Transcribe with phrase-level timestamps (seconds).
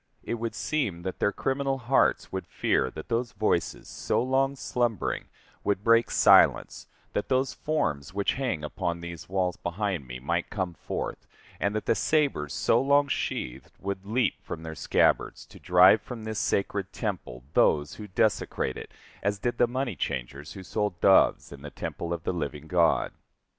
[0.23, 5.25] It would seem that their criminal hearts would fear that those voices, so long slumbering,
[5.63, 10.73] would break silence, that those forms which hang upon these walls behind me might come
[10.73, 11.27] forth,
[11.59, 16.23] and that the sabers so long sheathed would leap from their scabbards to drive from
[16.23, 18.91] this sacred temple those who desecrate it
[19.21, 23.11] as did the money changers who sold doves in the temple of the living God.